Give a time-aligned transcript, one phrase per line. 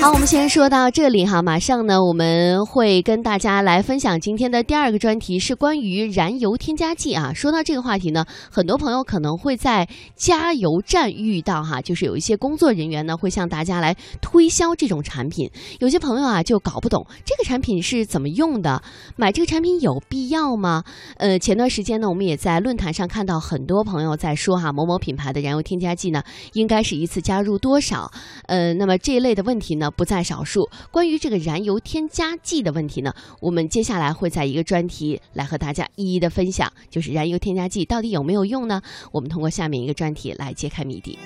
[0.00, 7.32] 好，我们先说到这里哈，马上呢我们会跟大家来分享今天的第二个专题，是关于燃油添加剂啊。
[7.32, 18.82] 说到这个话题呢，很多朋友可能会在加油站遇到哈，就是有一些工作人员呢会向大家来推销这种产品，有些朋友啊就搞不懂这个产品是怎么用的，
[19.16, 20.84] 买这个产品有必要吗？
[21.16, 26.22] 呃，前段时间呢，我们也在论坛上看到很多朋友在说哈，某某品牌的燃油添加剂呢，
[26.52, 28.10] 应该是一次加入多少？
[28.48, 29.83] 呃，那么这一类的问题呢？
[29.90, 30.68] 不在少数。
[30.90, 38.80] 关于这个燃油添加剂的问题呢，我们接下来会在一个专题来和大家一一的分享，就是燃油添加剂到底有没有用呢？
[39.12, 41.18] 我们通过下面一个专题来揭开谜底。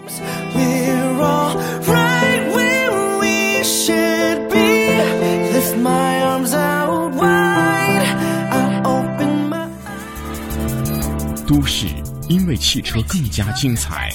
[11.47, 11.87] 都市
[12.29, 14.11] 因为汽车更加精彩，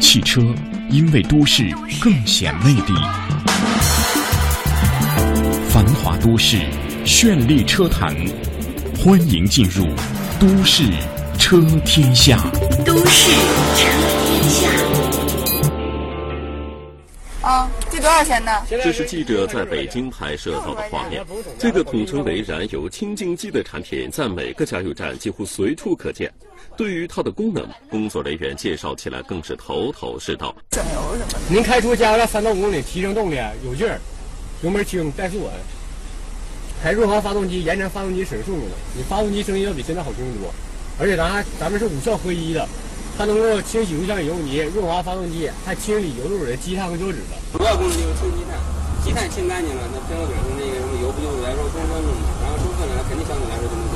[0.00, 0.42] 汽车。
[0.88, 1.68] 因为都市
[2.00, 2.94] 更显魅力，
[5.68, 6.58] 繁华都市，
[7.04, 8.14] 绚丽车坛，
[8.96, 9.84] 欢迎进入
[10.38, 10.84] 都市
[11.38, 12.38] 车天下。
[12.84, 13.32] 都市
[13.74, 13.88] 车
[14.24, 14.68] 天下。
[17.42, 18.52] 啊，这多少钱呢？
[18.68, 21.24] 这是记者在北京拍摄到的画面。
[21.58, 26.32] 这个统称为燃油清净剂的产品，在每个加油站几乎随处可见。
[26.76, 30.54] 对于它的功能，工作人员介绍起来更是头头是道。
[30.72, 31.38] 省油什么的。
[31.48, 33.98] 您开出加油站三到五公里，提升动力，有劲儿，
[34.62, 35.50] 油门轻，怠速稳，
[36.82, 38.68] 还润滑发动机，延长发动机使用寿命。
[38.94, 40.52] 你发动机声音要比现在好听多，
[41.00, 42.68] 而且咱还咱们是五效合一的，
[43.16, 47.58] 它能够清洗油箱油泥，润滑发动机，还清理油路里的积碳和胶质的。
[47.58, 48.60] 主要功能就是清积碳，
[49.02, 52.20] 积碳清干净了，那喷油嘴上那个什么油不就来说充分了吗？
[52.44, 53.95] 然后充分了，肯定相对来说就。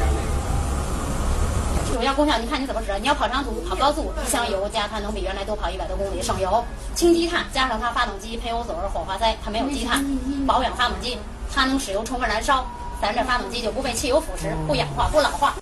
[1.92, 2.92] 主要功效，你看你怎么使？
[3.00, 6.64] 你要跑长途、跑高速，一箱油加它能比原来多跑一百多公里，省油。
[6.94, 10.04] 清积碳，加上它发动机喷油嘴、火花塞，它没有积碳，
[10.46, 11.18] 保养发动机，
[11.52, 12.64] 它能使油充分燃烧，
[13.02, 15.56] 咱这发动机就不被汽油腐蚀，不氧化、不老化。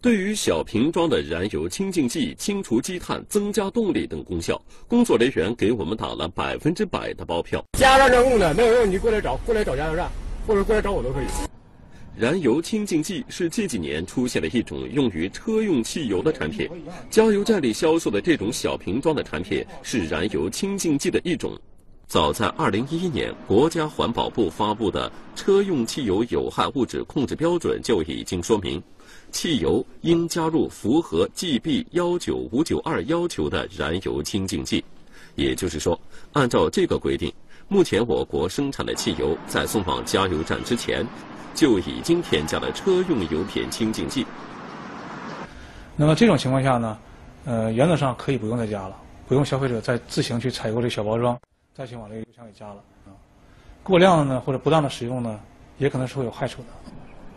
[0.00, 7.62] 对于小瓶装的燃油清净剂，清除积碳、增加动力等功效，工作人员给我们打了百分之百的包票。
[7.76, 10.08] 加油站用的没有用，你过来找，过来找加油站，
[10.46, 11.26] 或者过来找我都可以。
[12.18, 16.68] 燃油清净剂是近几年出现的一种用于车用汽油的产品，
[17.08, 21.56] 加油站里销售的这种小瓶装的产品是燃油清净剂的一种。
[22.08, 25.08] 早在2011年，国家环保部发布的
[25.40, 28.82] 《车用汽油有害物质控制标准》就已经说明，
[29.30, 34.84] 汽油应加入符合 GB 幺九五九二要求的燃油清净剂。
[35.36, 35.96] 也就是说，
[36.32, 37.32] 按照这个规定，
[37.68, 41.06] 目前我国生产的汽油在送往加油站之前。
[41.58, 44.24] 就已经添加了车用油品清净剂。
[45.96, 46.96] 那么这种情况下呢，
[47.46, 48.94] 呃，原则上可以不用再加了，
[49.26, 51.36] 不用消费者再自行去采购这个小包装，
[51.74, 52.76] 再去往这个油箱里加了。
[53.06, 53.10] 啊，
[53.82, 55.40] 过量的呢，或者不当的使用呢，
[55.78, 56.68] 也可能是会有害处的。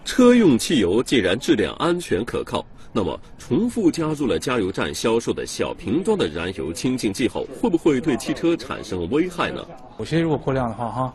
[0.05, 9.65] 车用汽油既然质量安全可靠，那么重复加入了加油站销售的小瓶装的燃油清净剂后，会不会对汽车产生危害呢？
[9.97, 11.13] 有些如果过量的话，哈，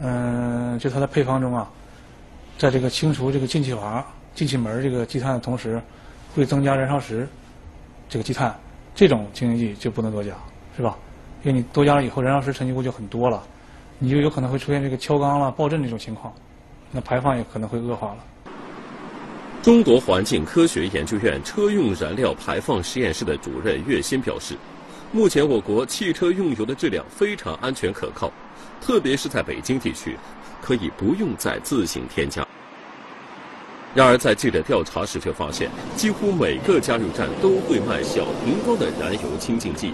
[0.00, 1.70] 嗯，就它的配方中啊。
[2.58, 5.80] 在这个清除这个进气阀、进气门这个积碳的同时，
[6.34, 7.28] 会增加燃烧时
[8.08, 8.58] 这个积碳，
[8.94, 10.32] 这种清净剂就不能多加，
[10.76, 10.96] 是吧？
[11.42, 13.42] 因为你多加了以后，燃烧时沉积物就很多了，
[13.98, 16.32] 你就有可能会出现这个敲缸了、爆震这种情况，
[16.90, 18.18] 那排放也可能会恶化了。
[19.62, 24.56] 中国环境科学研究院车用燃料排放实验室的主任岳鑫表示，
[25.12, 28.32] 目前我国汽车用油的质量非常安全可靠，
[28.80, 30.16] 特别是在北京地区。
[30.66, 32.44] 可以不用再自行添加。
[33.94, 39.92] 然而，在记者调查时却发现，几乎每个加油站都会卖小瓶装的燃油清净剂。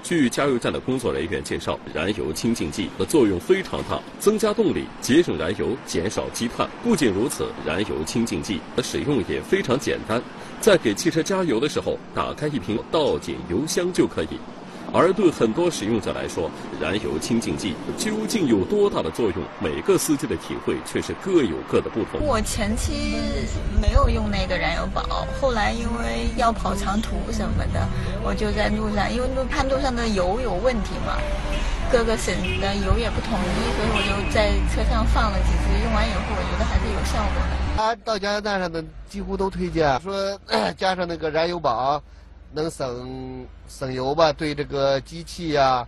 [0.00, 6.68] 据加油站的工作人员介绍，燃油清净剂的作用非常大，增加动力，节省燃油，减少积碳。
[6.84, 10.22] 不仅如此，燃油清净剂的使用也非常简单，
[10.60, 14.38] 在给汽车加油的时候，打开一瓶，倒进油箱就可以。
[14.92, 19.36] 而对很多使用者来说，燃油清净剂究竟有多大的作用？
[19.58, 22.20] 每个司机的体会却是各有各的不同。
[22.20, 23.16] 我前期
[23.80, 27.88] 没有用那个燃油宝，后来因为要跑长途什么的，
[28.22, 31.16] 我就在路上，因为路判路上的油有问题嘛，
[31.90, 37.56] 各个省的油也不统一，所以我就在车上放了几支，用完以后我觉得还是有效果的。
[37.74, 40.38] 他到加油站上的几乎都推荐说
[40.76, 42.02] 加上那个燃油宝。
[42.54, 44.32] 能省省油吧？
[44.32, 45.86] 对这个机器呀，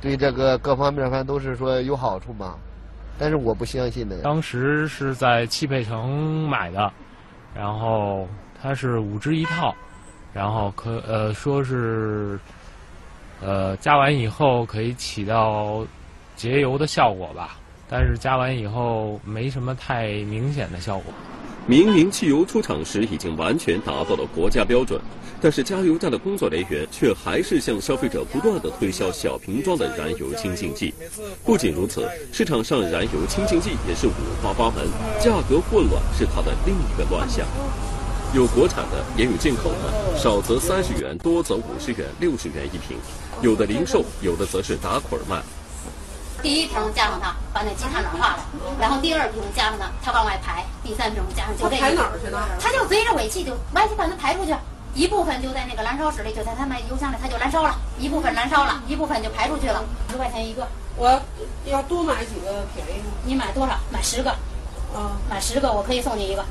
[0.00, 2.56] 对这个各方面，反正都是说有好处嘛。
[3.18, 4.18] 但是我不相信的。
[4.22, 6.92] 当时是在汽配城买的，
[7.54, 8.28] 然后
[8.60, 9.74] 它是五支一套，
[10.34, 12.38] 然后可呃说是
[13.40, 15.86] 呃，加完以后可以起到
[16.36, 17.56] 节油的效果吧，
[17.88, 21.12] 但是加完以后没什么太明显的效果。
[21.68, 25.00] 明明汽油出厂时已经完全达到了国家标准，
[25.40, 30.94] 但是加油站的工作人员却还是向消费者不断的推销小瓶装的燃油清净剂。
[31.44, 34.86] 不仅如此，市场上燃油清净剂也是五花八门，
[35.20, 37.44] 价格混乱是它的另一个乱象。
[38.32, 42.96] 有国产的，也有进口的，少则三十元，多则五十元、六十元一瓶。
[43.42, 45.42] 有的零售，有的则是打捆卖。
[46.42, 48.38] 第一瓶加上它，把那积碳软化了，
[48.78, 51.82] 然后第二瓶加上它，它往外排；第三瓶加上就这个。
[51.82, 52.38] 排哪儿去呢？
[52.60, 54.54] 它就随着尾气就外气把它排出去，
[54.94, 59.82] 一部分就在那个燃烧室里，就在他们油箱里，它就燃烧了；一部分燃烧了，一部分就排出去了。
[60.10, 60.66] 十块钱一个。
[60.96, 61.20] 我
[61.64, 63.10] 要多买几个便宜吗？
[63.24, 63.78] 你买多少？
[63.90, 64.30] 买十个。
[64.94, 66.44] 啊，买十个我可以送你一个。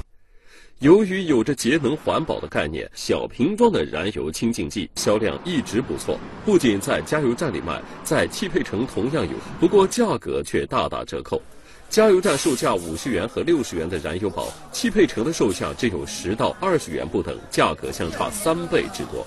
[0.79, 6.19] 由于有着节能环保的概念，小瓶装的燃油清净剂销量一直不错。
[6.43, 11.41] 不仅在加油站里卖，在汽配城同样有，不过价格却大打折扣。
[11.89, 19.25] 加油站售价五十元和六十元的燃油宝，汽配城的售价只有十到二十元不等，价格相差三倍之多。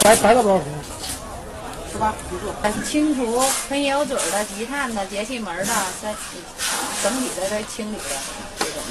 [0.00, 0.70] 白白了多少壶？
[1.92, 2.14] 是吧？
[2.82, 5.72] 清除喷油嘴的、积碳的、节气门的，
[6.02, 6.14] 在
[7.02, 8.04] 整体的在清理的
[8.58, 8.82] 这种。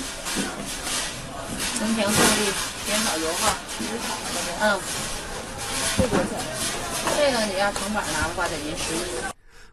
[1.82, 2.52] 增强动力，
[2.86, 3.58] 减少油耗。
[4.62, 4.80] 嗯，
[5.98, 6.38] 多少钱？
[7.18, 9.00] 这个你要成本拿的话，得您十一。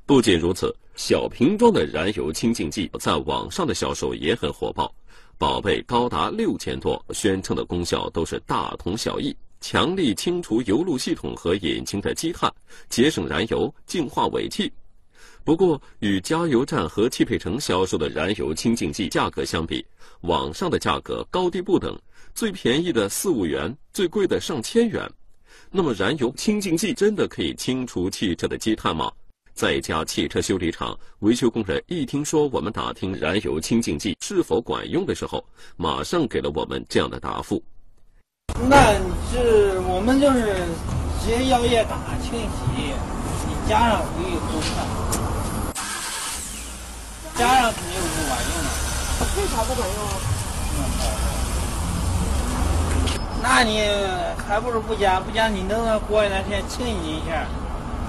[0.07, 4.91] 不仅如此，小瓶装的燃油清净剂在网上的销售也很火爆，
[5.37, 12.51] 宝贝高达六千多，宣称的功效都是大同小异，强力清除油路系统和引擎的积碳，
[12.89, 14.73] 节省燃油，净化尾气。
[15.45, 19.85] 不过，与加油站和汽配城销售的燃油清净剂价格相比，
[20.23, 21.99] 网上的价格高低不等，
[22.35, 25.11] 最便宜的四五元，最贵的上千元。
[25.71, 29.11] 那么，燃油清净剂真的可以清除汽车的积碳吗？
[29.55, 35.45] 在一家汽车修理厂，维修工人一听说我们打听燃油清净剂是否管用的时候，
[35.77, 37.61] 马上给了我们这样的答复：
[38.69, 38.93] 那
[39.33, 40.55] 是我们就是
[41.21, 42.93] 直接药液打清洗，
[43.49, 45.08] 你加上可以不看。
[47.39, 48.69] 加上肯定不管用了，
[49.37, 50.19] 为啥不管用啊？
[53.41, 53.87] 那你
[54.37, 57.47] 还不如不加，不加你那个过一段时间清洗一下，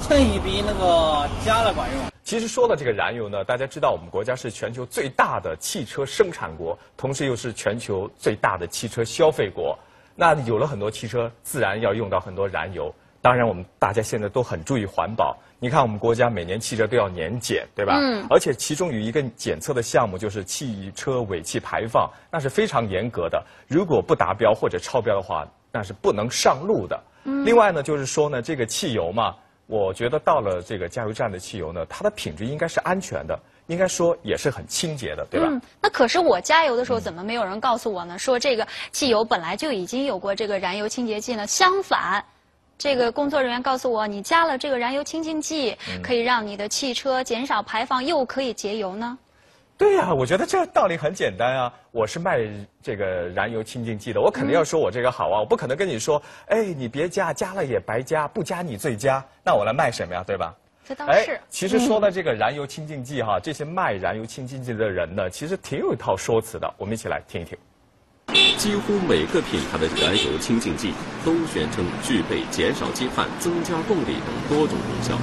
[0.01, 2.05] 清洗比那个加了管用。
[2.23, 9.77] 其实说到这个燃油呢，大家知道我们国家是全球最大的汽车生产国，同时又是全球最大的汽车消费国。
[10.15, 12.91] 那有了很多汽车，自然要用到很多燃油。
[13.29, 15.37] 当然，我们大家现在都很注意环保。
[15.59, 17.99] 你看，我们国家每年汽车都要年检，对吧？
[18.01, 18.25] 嗯。
[18.27, 23.45] 而且其中有一个检测的项目就是汽车尾气排放，那是非常严格的。
[23.67, 26.99] 如果不达标或者超标的话，那是不能上路的。
[27.25, 27.45] 嗯。
[27.45, 29.35] 另外呢，就是说呢，这个汽油嘛，
[29.67, 35.45] 我觉得到了这个加油站的汽油呢，它的品质应该是安全的，应该说也是很清洁的，对吧？
[35.51, 35.61] 嗯。
[35.79, 38.17] 那可是我加油的时候，怎么没有人告诉我呢？
[38.17, 41.45] 说这个汽油本来就已经有过这个燃油清洁剂呢？
[41.45, 42.25] 相反。
[42.79, 49.17] 这个工作人员告诉我，你加了这个燃油清净剂，可以让你的汽车减少排放，又可以节油呢。
[49.77, 51.73] 对呀，我觉得这道理很简单啊。
[51.91, 52.39] 我是卖
[52.81, 55.41] 这个燃油清净剂的，我肯定要说我这个好啊。
[55.41, 59.21] 我不可能跟你说，哎，你别加，加了也白加，不加你最佳。
[59.43, 60.23] 那我来卖什么呀？
[60.25, 60.55] 对吧？
[60.87, 61.37] 这倒是。
[61.49, 66.73] 其实说到这个燃油清净剂哈，这些卖燃油清净剂的人呢，其实挺有一套说辞的。
[66.77, 67.57] 我们一起来听一听。
[68.59, 75.17] 几乎每个品牌的燃油清净剂都宣称具备减少积碳、增加动力等多种功效，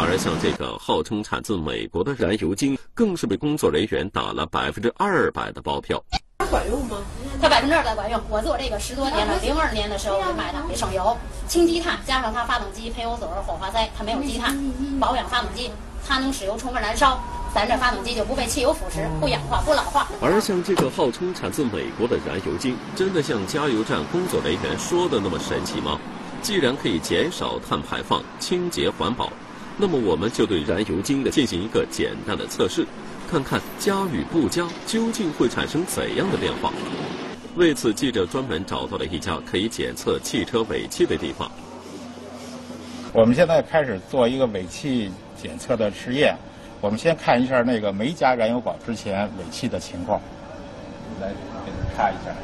[0.00, 6.02] 而像这个号称产自美国的燃油精，更是被工作人员打了百分之二百的包票。
[6.50, 6.96] 管用吗？
[7.42, 8.18] 它百分之二百管用。
[8.30, 11.14] 我做这个十多年了，零二年的时候我买的，给省油、
[11.46, 14.56] 清积碳，加上它发动机喷油嘴、火花塞，它没有积碳，
[14.98, 15.70] 保养发动机，
[16.08, 17.22] 它能使油充分燃烧。
[17.54, 20.08] 咱这发动机就不被汽油腐蚀，不氧化，不老化。
[20.22, 26.00] 而像这个号称产自美国的燃油精，真的像加油站工作人员说的那么神奇吗？
[26.40, 29.30] 既然可以减少碳排放、清洁环保，
[29.76, 32.86] 那么我们就对燃油精的进行一个简单的测试，
[33.30, 36.72] 看看加与不加究竟会产生怎样的变化。
[37.56, 41.52] 为此，记者专门找到了一家可以检测汽车尾气的地方。
[43.12, 46.34] 我们现在开始做一个尾气检测的实验。
[46.82, 50.20] 我们先看一下那个没加燃油宝之前尾气的情况，
[51.20, 51.28] 来
[51.64, 52.34] 给你看一下。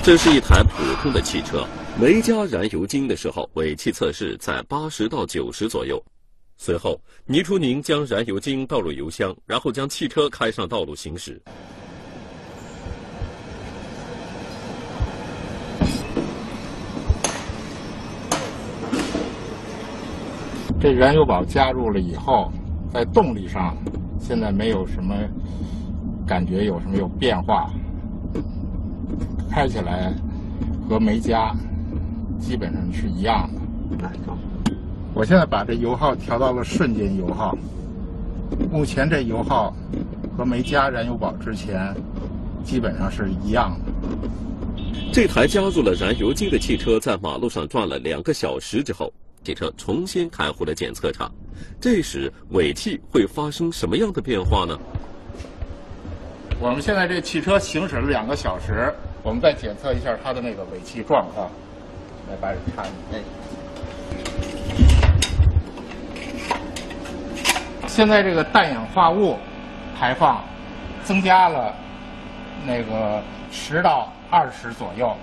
[0.00, 1.66] 这是一台普通的汽车，
[2.00, 6.00] 没加燃油精的时候，尾气测试在八十到九十左右。
[6.56, 11.42] 随后，倪初宁将燃油精倒入油箱，然后将汽车开上道路行驶。
[20.80, 22.50] 这燃油宝加入了以后，
[22.90, 23.76] 在动力上
[24.18, 25.14] 现在没有什么
[26.26, 27.70] 感觉，有什么有变化？
[29.50, 30.14] 开起来
[30.88, 31.54] 和没加
[32.38, 33.50] 基本上是一样
[33.98, 34.08] 的。
[35.12, 37.54] 我现在把这油耗调到了瞬间油耗，
[38.72, 39.74] 目前这油耗
[40.34, 41.94] 和没加燃油宝之前
[42.64, 43.92] 基本上是一样的。
[45.12, 51.30] 这台加入了燃油精的汽车在马路上转了两个小时之后，汽车重新开回了检测场。
[51.80, 54.78] 这时尾气会发生什么样的变化呢？
[56.58, 58.92] 我们现在这汽车行驶了两个小时，
[59.22, 61.50] 我们再检测一下它的那个尾气状况。
[62.28, 63.20] 来，把这看哎。
[67.86, 69.36] 现在这个氮氧化物
[69.98, 70.44] 排放
[71.02, 71.74] 增加了
[72.66, 75.16] 那个十到二十左右。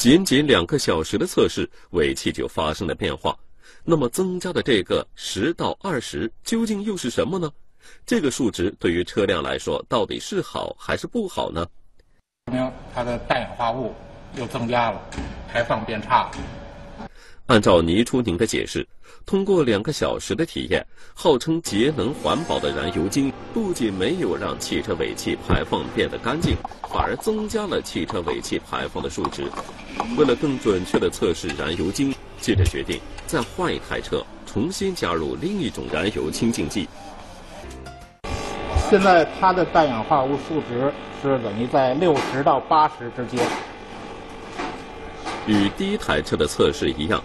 [0.00, 3.36] 仅仅两个小时的测试，尾气就发生了变化。
[3.84, 7.52] 那么增加的这个十到二十究竟又是什么呢？
[8.06, 11.66] 这个数值对于车辆来说到底是好还是不好呢？
[12.46, 13.94] 说明它的氮氧化物
[14.38, 14.98] 又增加了，
[15.52, 16.59] 排放变差了。
[17.50, 18.86] 按照倪初宁的解释，
[19.26, 26.54] 通过两个小时的体验，号称节能环保的燃油精不仅没有让汽车尾气排放变得干净，
[26.88, 29.50] 反而增加了汽车尾气排放的数值。
[30.16, 36.88] 为了更准确地测试燃油精，记者决定再换一台车，重新加入另一种燃油清净剂。
[38.88, 43.44] 现在它的氮氧化物数值是等于在六十到八十之间，
[45.48, 47.20] 与第一台车的测试一样。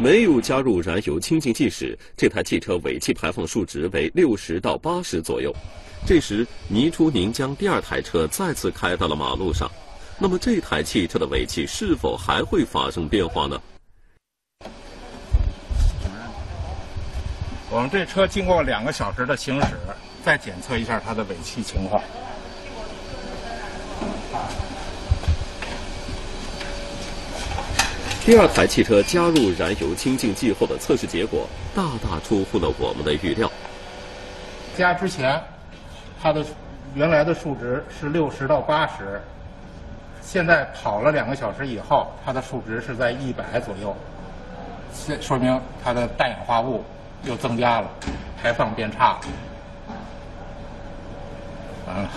[0.00, 5.52] 没有加入燃油清净剂时，这台汽车尾气排放数值为六十到八十左右。
[6.06, 9.68] 这时，倪初宁将第二台车再次开到了马路上。
[10.16, 13.60] 那么，这台汽车的尾气是否还会发生变化呢？
[17.68, 19.74] 我们这车经过两个小时的行驶，
[20.24, 22.00] 再检测一下它的尾气情况。
[28.28, 33.50] 第二台汽车加入燃油清净剂后的测试结果，大大出乎了我们的预料。
[34.76, 35.42] 加之前，
[36.20, 36.44] 它的
[36.94, 39.18] 原来的数值是六十到八十，
[40.20, 43.96] 现在跑了两个小时以后，它的数值是在一百左右，
[45.06, 46.84] 这说明它的氮氧化物
[47.24, 47.90] 又增加了，
[48.42, 49.18] 排放变差
[51.86, 52.10] 了。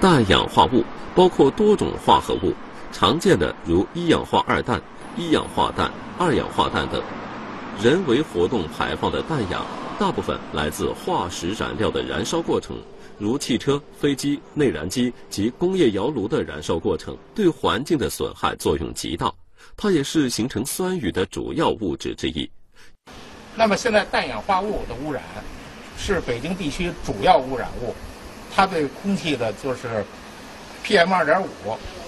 [0.00, 2.52] 氮氧化物包括多种化合物，
[2.90, 4.82] 常见的如一氧化二氮。
[5.14, 7.02] 一氧化氮、二氧化氮等，
[7.82, 9.66] 人为活动排放的氮氧，
[9.98, 12.78] 大部分来自化石燃料的燃烧过程，
[13.18, 19.30] 如汽车、飞机、内燃机及工业窑炉的燃烧过程，对环境的损害作用极大。
[19.76, 22.50] 它也是形成酸雨的主要物质之一。
[23.54, 25.22] 那么现在氮氧化物的污染
[25.98, 27.94] 是北京地区主要污染物，
[28.50, 30.02] 它对空气的就是
[30.82, 31.46] PM 二点五，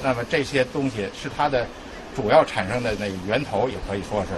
[0.03, 1.67] 那么这些东西是它的。
[2.15, 4.29] 主要产生的那个源头也可以说是，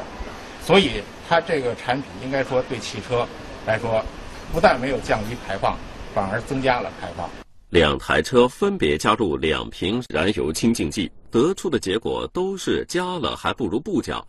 [0.64, 3.26] 所以它这个产品应该说对汽车
[3.66, 4.04] 来说，
[4.52, 5.76] 不但没有降低排放，
[6.14, 7.28] 反而增加了排放。
[7.70, 14.22] 两台车分别加入两瓶燃油清净剂，得出的结果都是加了还不如不加。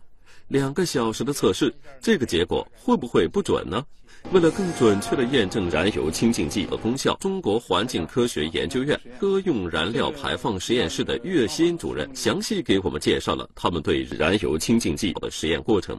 [0.48, 3.84] 两个小时的测试，这个结果会不会不准呢？
[4.30, 15.98] 为了更准确地验证燃油清净剂的功效，中国环境科学研究院车用燃料排放实验室的岳新主任详细给我们介绍了他们对燃油清净剂的实验过程。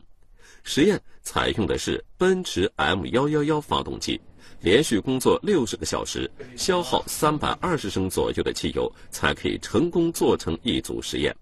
[0.63, 4.21] 实验采用的是奔驰 M 幺幺幺发动机，
[4.61, 11.35] 连续工作六十个小时，消耗三百二十升左右的汽油，才可以成功做成一组实验。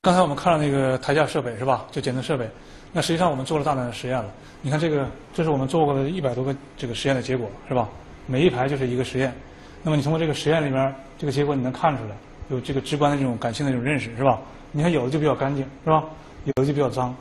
[0.00, 1.84] 刚才我们看了那个台架设备是吧？
[1.90, 2.48] 就检测设备。
[2.92, 4.26] 那实际上我们做了大量的实验了。
[4.62, 7.88] 你看这个，这是我们做过的一百多个这个实验的结果是吧？
[8.24, 9.34] 每一排就是一个实验。
[9.82, 12.10] 那么你通过这个实验里面这个结果，你能看出来
[12.48, 14.38] 有这个直观的这种感性的这种认识是吧？
[14.70, 16.04] 你看有的就比较干净是吧？
[16.44, 17.12] 有的就比较脏，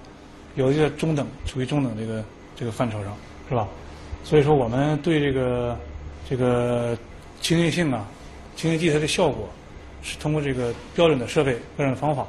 [0.54, 2.24] 有的就在中等，处于中等这个
[2.56, 3.12] 这个范畴上
[3.50, 3.68] 是吧？
[4.24, 5.76] 所以说我们对这个
[6.30, 6.96] 这个
[7.42, 8.06] 清洁性啊，
[8.56, 9.50] 清洁剂它的效果，
[10.04, 12.24] 是通过这个标准的设备、标准的方法。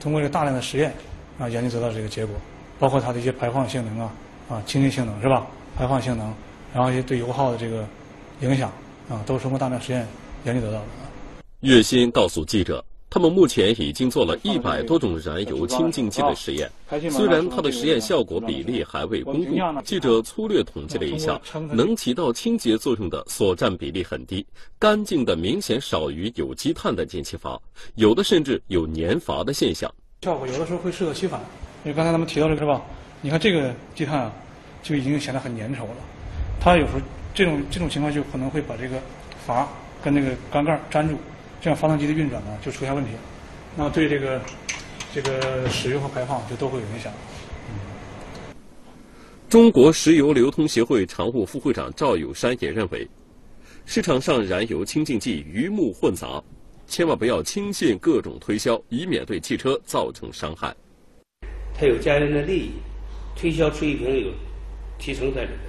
[0.00, 0.92] 通过这个大量的实验
[1.38, 2.34] 啊，研究得到这个结果，
[2.78, 4.12] 包括它的一些排放性能啊，
[4.48, 5.46] 啊，清洁性能是吧？
[5.76, 6.32] 排放性能，
[6.74, 7.86] 然后一些对油耗的这个
[8.40, 8.70] 影响
[9.08, 10.06] 啊，都是通过大量实验
[10.44, 10.84] 研究得到的。
[11.60, 16.70] 岳鑫告诉记者，他们目前已经做了一百多种燃油清净剂的实验，
[17.10, 21.40] 虽然它的实验效果比例还未公布，记者粗略统计了一下，
[21.72, 24.44] 能起到清洁作用的所占比例很低，
[24.78, 27.58] 干净的明显少于有机碳的进气阀，
[27.94, 29.90] 有的甚至有粘阀的现象。
[30.22, 31.40] 效果有的时候会适得其反，
[31.84, 32.82] 因为刚才咱们提到这个是吧？
[33.22, 34.32] 你看这个积碳啊，
[34.82, 35.96] 就已经显得很粘稠了。
[36.60, 37.00] 它有时候
[37.34, 39.00] 这种这种情况就可能会把这个
[39.46, 39.66] 阀
[40.04, 41.16] 跟那个缸盖粘住，
[41.60, 43.10] 这样发动机的运转呢就出现问题，
[43.76, 44.40] 那对这个
[45.12, 47.12] 这个使用和排放就都会有影响。
[49.48, 53.08] 中国石油流通协会常务副会长赵友山也认为，
[53.86, 56.42] 市场上燃油清净剂鱼目混杂，
[56.86, 60.74] 千万不要轻信各种推销，以免对汽车造成伤害。
[61.74, 62.72] 他有家人的利益，
[63.34, 64.30] 推销出一瓶有
[64.98, 65.60] 提成在里面，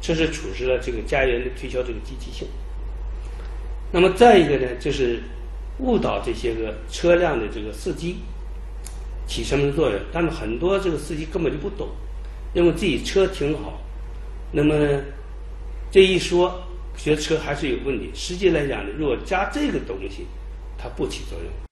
[0.00, 2.48] 这是处置了这个家人的推销这个积极性。
[3.90, 5.22] 那么再一个呢，就是
[5.78, 8.16] 误导这些个车辆的这个司机，
[9.26, 9.98] 起什么作用？
[10.12, 11.88] 但是很多这个司机根本就不懂。
[12.54, 13.80] 认为自己车挺好，
[14.52, 14.74] 那么
[15.90, 16.62] 这一说，
[16.96, 18.10] 学车还是有问题。
[18.14, 20.26] 实际来讲呢，如果加这个东西，
[20.78, 21.67] 它不起作用。